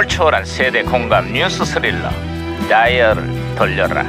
감동을 0.00 0.08
초월한 0.08 0.44
세대 0.44 0.82
공감 0.82 1.32
뉴스 1.32 1.64
스릴러 1.64 2.10
다이얼을 2.68 3.54
돌려라. 3.56 4.02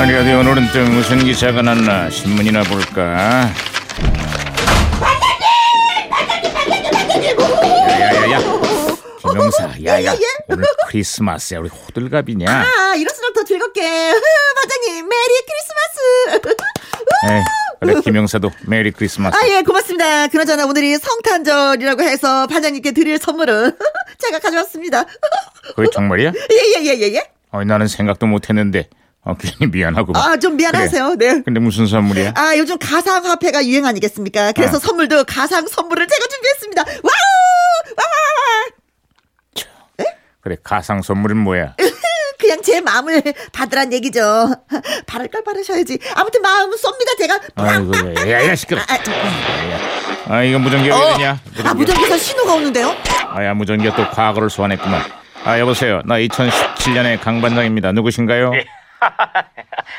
어디 0.00 0.14
어디 0.14 0.32
오늘은 0.32 0.68
또 0.72 0.80
무슨 0.90 1.18
기사가 1.24 1.62
났나 1.62 2.10
신문이나 2.10 2.62
볼까? 2.64 3.50
야야야야. 7.88 8.38
김영사 9.20 9.70
야야. 9.84 10.16
오늘 10.48 10.64
크리스마스야. 10.88 11.60
왜 11.60 11.64
이리 11.64 11.68
호들갑이냐? 11.68 12.46
아, 12.50 12.94
이럴수록 12.96 13.34
더 13.34 13.44
즐겁게. 13.44 13.82
반장님, 14.56 15.08
Merry 15.08 15.32
Christmas. 15.46 16.56
에이, 17.30 17.42
그래 17.80 18.00
김영사도 18.02 18.50
Merry 18.66 18.90
Christmas 18.90 19.34
아, 19.36 19.48
예, 19.48 19.62
고맙습니다. 19.62 20.28
그나저나 20.28 20.66
오늘이 20.66 20.96
성탄절이라고 20.98 22.02
해서 22.02 22.46
반장님께 22.46 22.92
드릴 22.92 23.18
선물은 23.18 23.72
제가 24.18 24.38
가져왔습니다. 24.38 25.04
그게 25.74 25.88
정말이야? 25.92 26.32
예, 26.34 26.80
예, 26.80 26.84
예, 26.84 26.98
예, 27.00 27.14
예. 27.14 27.30
어, 27.50 27.64
나는 27.64 27.88
생각도 27.88 28.26
못했는데 28.26 28.88
어, 29.22 29.34
괜히 29.38 29.70
미안하고 29.70 30.12
아, 30.16 30.36
좀 30.36 30.56
미안하세요. 30.56 31.16
네. 31.16 31.42
근데 31.42 31.58
무슨 31.60 31.86
선물이야? 31.86 32.32
아, 32.36 32.56
요즘 32.56 32.78
가상화폐가 32.78 33.64
유행 33.66 33.86
아니겠습니까? 33.86 34.52
그래서 34.52 34.76
아. 34.76 34.80
선물도 34.80 35.24
가상 35.24 35.66
선물을 35.66 36.06
제가 36.06 36.26
준비했습니다. 36.26 36.82
와우! 36.82 37.94
와와와와! 37.96 38.66
그래 40.42 40.56
가상 40.62 41.02
선물은 41.02 41.36
뭐야? 41.36 41.76
그냥 42.50 42.62
제 42.62 42.80
마음을 42.80 43.22
받으란 43.54 43.92
얘기죠. 43.92 44.20
바를 45.06 45.28
걸 45.28 45.44
바르셔야지. 45.44 46.00
아무튼 46.16 46.42
마음은 46.42 46.76
쏩니다, 46.76 47.16
제가. 47.16 47.38
아이고 47.54 48.28
야야 48.28 48.56
시끄러. 48.56 48.80
아, 48.80 48.94
아, 50.26 50.34
아 50.34 50.42
이거 50.42 50.58
무전기가 50.58 50.98
왜 50.98 51.12
되냐? 51.12 51.38
아, 51.64 51.74
무전기에서 51.74 52.18
신호가 52.18 52.54
오는데요? 52.54 52.92
아야 53.28 53.54
무전기가 53.54 53.94
또 53.94 54.10
과거를 54.10 54.50
소환했구만. 54.50 55.00
아 55.44 55.60
여보세요. 55.60 56.02
나 56.04 56.16
2017년의 56.16 57.20
강 57.20 57.40
반장입니다. 57.40 57.92
누구신가요? 57.92 58.50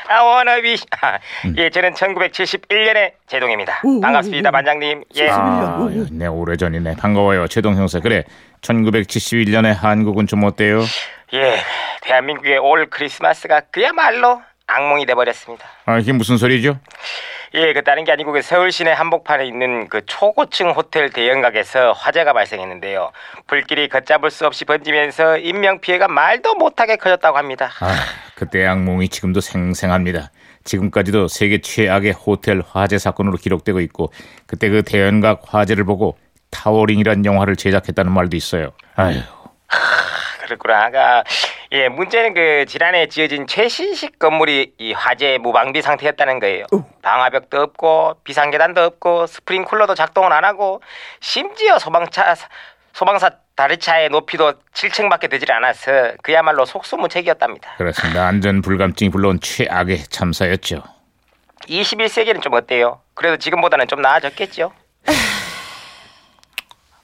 아, 0.08 0.22
워너비. 0.22 0.76
아, 1.00 1.18
예, 1.56 1.70
저는 1.70 1.94
1971년의 1.94 3.12
제동입니다. 3.26 3.80
반갑습니다, 4.00 4.50
반장님. 4.50 5.04
예. 5.16 5.28
아, 5.30 5.88
네 6.10 6.26
오래전이네. 6.26 6.96
반가워요. 6.96 7.48
최동 7.48 7.76
형사. 7.76 7.98
그래. 7.98 8.24
1971년의 8.60 9.74
한국은 9.74 10.26
좀 10.26 10.44
어때요? 10.44 10.82
예, 11.34 11.56
대한민국의 12.16 12.58
올 12.58 12.90
크리스마스가 12.90 13.62
그야말로 13.70 14.42
악몽이 14.66 15.06
돼버렸습니다. 15.06 15.66
아 15.86 15.98
이게 15.98 16.12
무슨 16.12 16.36
소리죠? 16.36 16.78
예, 17.54 17.72
그 17.72 17.82
다른 17.82 18.04
게 18.04 18.12
아니고 18.12 18.32
그 18.32 18.42
서울 18.42 18.70
시내 18.72 18.92
한복판에 18.92 19.46
있는 19.46 19.88
그 19.88 20.04
초고층 20.06 20.70
호텔 20.70 21.10
대형각에서 21.10 21.92
화재가 21.92 22.32
발생했는데요. 22.32 23.12
불길이 23.46 23.88
걷잡을 23.88 24.30
수 24.30 24.46
없이 24.46 24.64
번지면서 24.64 25.38
인명 25.38 25.80
피해가 25.80 26.08
말도 26.08 26.54
못하게 26.54 26.96
커졌다고 26.96 27.36
합니다. 27.36 27.70
아 27.80 27.94
그때 28.34 28.66
악몽이 28.66 29.08
지금도 29.08 29.40
생생합니다. 29.40 30.30
지금까지도 30.64 31.28
세계 31.28 31.60
최악의 31.60 32.12
호텔 32.12 32.62
화재 32.66 32.98
사건으로 32.98 33.36
기록되고 33.36 33.80
있고 33.80 34.12
그때 34.46 34.68
그 34.68 34.82
대연각 34.82 35.42
화재를 35.46 35.84
보고 35.84 36.16
타워링이란 36.50 37.24
영화를 37.24 37.56
제작했다는 37.56 38.12
말도 38.12 38.36
있어요. 38.36 38.72
아휴. 38.96 39.20
그렇구나. 40.52 40.84
아가 40.84 41.24
예, 41.72 41.88
문제는 41.88 42.34
그 42.34 42.66
지난해 42.68 43.06
지어진 43.06 43.46
최신식 43.46 44.18
건물이 44.18 44.74
이 44.76 44.92
화재 44.92 45.38
무방비 45.38 45.80
상태였다는 45.80 46.38
거예요. 46.38 46.66
방화벽도 47.00 47.62
없고 47.62 48.16
비상계단도 48.24 48.82
없고 48.82 49.26
스프링쿨러도 49.26 49.94
작동을 49.94 50.34
안 50.34 50.44
하고 50.44 50.82
심지어 51.20 51.78
소방차 51.78 52.34
소방사 52.92 53.30
다리차의 53.54 54.10
높이도 54.10 54.52
7층밖에 54.74 55.30
되질 55.30 55.50
않아서 55.52 56.12
그야말로 56.22 56.66
속수무책이었답니다. 56.66 57.76
그렇습니다. 57.78 58.26
안전 58.26 58.60
불감증이 58.60 59.10
불러온 59.10 59.40
최악의 59.40 60.04
참사였죠. 60.04 60.82
21세기는 61.68 62.42
좀 62.42 62.52
어때요? 62.52 63.00
그래도 63.14 63.38
지금보다는 63.38 63.88
좀 63.88 64.02
나아졌겠죠? 64.02 64.72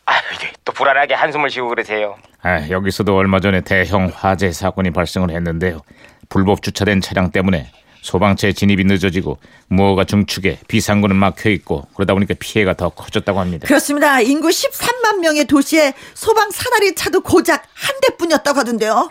아, 0.04 0.12
이게 0.34 0.52
또 0.64 0.67
불안하게 0.78 1.14
한숨을 1.14 1.50
쉬고 1.50 1.68
그러세요. 1.68 2.16
아, 2.40 2.68
여기서도 2.70 3.16
얼마 3.16 3.40
전에 3.40 3.62
대형 3.62 4.12
화재 4.14 4.52
사건이 4.52 4.92
발생을 4.92 5.30
했는데요. 5.30 5.80
불법 6.28 6.62
주차된 6.62 7.00
차량 7.00 7.32
때문에 7.32 7.72
소방차의 8.02 8.54
진입이 8.54 8.84
늦어지고 8.84 9.38
무허가 9.66 10.04
중축에 10.04 10.60
비상구는 10.68 11.16
막혀 11.16 11.50
있고 11.50 11.88
그러다 11.94 12.14
보니까 12.14 12.34
피해가 12.38 12.74
더 12.74 12.90
커졌다고 12.90 13.40
합니다. 13.40 13.66
그렇습니다. 13.66 14.20
인구 14.20 14.48
13만 14.48 15.18
명의 15.18 15.46
도시에 15.46 15.94
소방 16.14 16.52
사다리 16.52 16.94
차도 16.94 17.22
고작 17.22 17.64
한 17.74 17.96
대뿐이었다고 18.00 18.60
하던데요. 18.60 19.10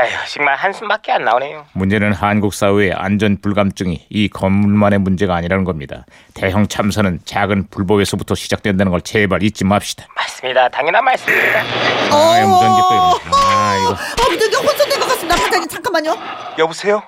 에휴, 0.00 0.16
정말 0.28 0.54
한숨밖에 0.54 1.10
안 1.12 1.24
나오네요. 1.24 1.66
문제는 1.72 2.12
한국 2.12 2.54
사회의 2.54 2.92
안전 2.92 3.40
불감증이 3.40 4.06
이 4.08 4.28
건물만의 4.28 5.00
문제가 5.00 5.34
아니라는 5.34 5.64
겁니다. 5.64 6.04
대형 6.34 6.68
참사는 6.68 7.18
작은 7.24 7.66
불법에서부터 7.70 8.34
시작된다는 8.36 8.92
걸 8.92 9.00
제발 9.00 9.42
잊지 9.42 9.64
맙시다. 9.64 10.06
맞습니다. 10.14 10.68
당연한 10.68 11.04
말씀입니다. 11.04 11.60
아, 11.60 12.46
무전기 12.46 12.80
또 12.88 12.94
이러네. 12.94 13.30
아, 13.34 13.76
이거. 13.82 13.90
어, 13.92 14.30
무전기 14.30 14.56
혼선된 14.56 15.00
것 15.00 15.06
같습니다. 15.08 15.36
반장님, 15.36 15.68
잠깐만요. 15.68 16.16
여보세요? 16.58 17.02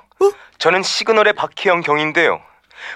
저는 0.58 0.82
시그널의 0.82 1.32
박혜영 1.34 1.80
경인데요. 1.82 2.40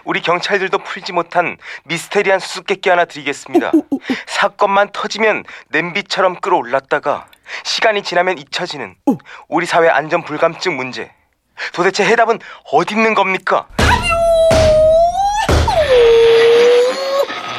우리 0.04 0.20
경찰들도 0.20 0.78
풀지 0.78 1.12
못한 1.12 1.56
미스테리한 1.84 2.38
수수께끼 2.40 2.90
하나 2.90 3.04
드리겠습니다. 3.04 3.72
사건만 4.26 4.90
터지면 4.92 5.44
냄비처럼 5.68 6.40
끌어올랐다가 6.40 7.26
시간이 7.64 8.02
지나면 8.02 8.38
잊혀지는 8.38 8.94
우리 9.48 9.66
사회 9.66 9.88
안전 9.88 10.22
불감증 10.24 10.76
문제. 10.76 11.10
도대체 11.72 12.04
해답은 12.04 12.38
어디 12.72 12.94
있는 12.94 13.14
겁니까? 13.14 13.66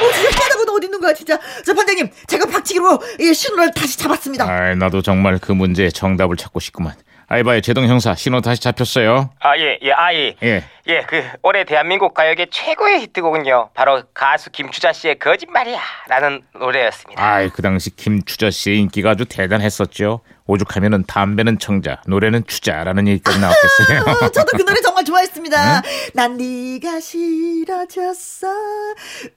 어, 0.02 0.76
어디 0.76 0.86
있는 0.88 1.00
거야, 1.00 1.14
진짜. 1.14 1.38
자, 1.66 1.74
반장님, 1.74 2.10
제가 2.28 2.46
박치기로 2.48 3.00
이 3.20 3.34
신호를 3.34 3.72
다시 3.72 3.98
잡았습니다. 3.98 4.46
아, 4.46 4.76
나도 4.76 5.02
정말 5.02 5.40
그 5.40 5.52
문제의 5.52 5.92
정답을 5.92 6.36
찾고 6.36 6.60
싶구만. 6.60 6.94
아이봐요, 7.28 7.62
제동 7.62 7.88
형사 7.88 8.14
신호 8.14 8.42
다시 8.42 8.62
잡혔어요. 8.62 9.32
아, 9.40 9.58
예, 9.58 9.80
예, 9.82 9.92
아, 9.94 10.14
예. 10.14 10.36
예. 10.44 10.64
예, 10.88 11.02
그 11.08 11.24
올해 11.42 11.64
대한민국 11.64 12.14
가요계 12.14 12.48
최고의 12.52 13.02
히트곡은요. 13.02 13.70
바로 13.74 14.04
가수 14.14 14.52
김추자 14.52 14.94
씨의 14.94 15.18
거짓말이야 15.18 15.80
라는 16.10 16.44
노래였습니다. 16.54 17.24
아이, 17.24 17.50
그 17.50 17.64
당시 17.64 17.96
김추자 17.96 18.52
씨의 18.52 18.78
인기가 18.80 19.12
아주 19.12 19.26
대단했었죠. 19.26 20.22
오죽하면은 20.46 21.06
담배는 21.08 21.58
청자, 21.58 22.02
노래는 22.06 22.46
추자라는 22.46 23.08
얘기까지 23.08 23.40
나왔겠어요. 23.40 24.02
어, 24.26 24.30
저도 24.30 24.58
그 24.58 24.64
노래 24.64 24.80
정말 24.82 25.04
좋아했습니다. 25.04 25.82
난 26.14 26.38
네가 26.38 27.00
싫어졌어. 27.00 28.48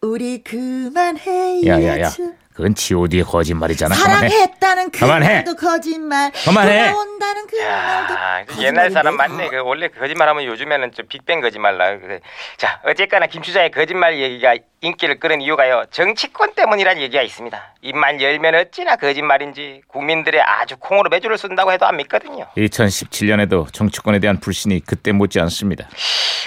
우리 0.03 0.43
그만해. 0.45 1.63
야야야, 1.67 2.11
그건 2.53 2.75
G.O.D의 2.75 3.23
거짓말이잖아. 3.23 3.95
사랑했다는 3.95 4.91
그 4.91 4.99
그만해. 4.99 5.29
말도 5.45 5.55
거짓말. 5.55 6.33
그만해. 6.45 6.91
돌아온다는 6.91 7.47
그 7.47 7.57
말도 7.57 8.15
야, 8.15 8.45
그. 8.49 8.63
옛날 8.65 8.91
사람 8.91 9.17
맞네. 9.17 9.49
그 9.51 9.59
원래 9.63 9.87
거짓말하면 9.87 10.45
요즘에는 10.45 10.91
좀 10.91 11.07
빅뱅 11.09 11.38
거짓말라. 11.41 11.99
그래. 11.99 12.21
자, 12.57 12.81
어쨌거나 12.85 13.27
김 13.27 13.43
추자의 13.43 13.71
거짓말 13.71 14.19
얘기가 14.19 14.55
인기를 14.81 15.19
끌은 15.19 15.41
이유가요. 15.41 15.85
정치권 15.91 16.55
때문이라는 16.55 17.03
얘기가 17.03 17.23
있습니다. 17.23 17.75
입만 17.83 18.21
열면 18.23 18.55
어찌나 18.55 18.95
거짓말인지 18.97 19.83
국민들의 19.89 20.41
아주 20.41 20.77
콩으로 20.79 21.11
매주를 21.11 21.37
쓴다고 21.37 21.73
해도 21.73 21.87
안 21.87 21.97
믿거든요. 21.97 22.47
2017년에도 22.57 23.73
정치권에 23.73 24.19
대한 24.21 24.39
불신이 24.39 24.81
그때 24.87 25.13
못지 25.13 25.41
않습니다. 25.41 25.89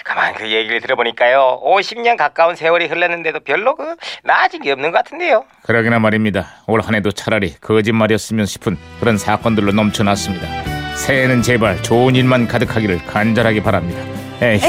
가만 0.06 0.34
그 0.34 0.50
얘기를 0.50 0.80
들어보니까요. 0.82 1.62
50년 1.64 2.18
가까운 2.18 2.56
세월이 2.56 2.88
흘렀는데도 2.88 3.42
별로 3.42 3.76
그 3.76 3.96
나아진 4.24 4.62
게 4.62 4.72
없는 4.72 4.92
것 4.92 4.98
같은데요. 5.04 5.46
그러기나 5.64 6.00
말입니다. 6.00 6.48
올 6.68 6.82
한 6.82 6.96
해도 6.96 7.12
차라리 7.12 7.54
거짓말이었으면 7.62 8.46
싶은 8.48 8.76
그런 9.00 9.18
사건들로 9.18 9.72
넘쳐났습니다. 9.74 10.48
새해는 10.96 11.42
제발 11.44 11.82
좋은 11.84 12.16
일만 12.16 12.48
가득하기를 12.48 13.06
간절하게 13.06 13.62
바랍니다. 13.62 14.02
에이. 14.42 14.60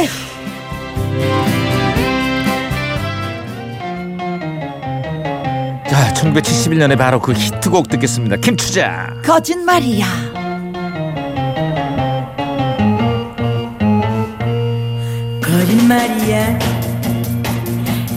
자, 5.88 6.12
1971년에 6.14 6.98
바로 6.98 7.20
그 7.20 7.32
히트곡 7.32 7.88
듣겠습니다. 7.88 8.36
김추자. 8.36 9.14
거짓말이야. 9.24 10.06
거짓말이야 15.42 16.58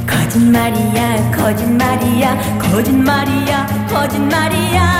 거짓말이야 0.07 1.31
거짓말이야 1.31 2.57
거짓말이야 2.59 3.87
거짓말이야 3.89 4.94